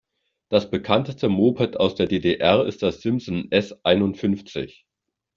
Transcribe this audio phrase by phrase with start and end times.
[0.49, 4.87] Das Bekannteste Moped aus der D-D-R ist die Simson S einundfünfzig.